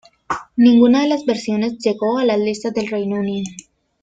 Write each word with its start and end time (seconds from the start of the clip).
Ninguna 0.57 1.03
de 1.03 1.09
las 1.09 1.27
versiones 1.27 1.77
llegó 1.77 2.17
a 2.17 2.25
las 2.25 2.39
listas 2.39 2.73
del 2.73 2.87
Reino 2.87 3.17
Unido. 3.19 3.51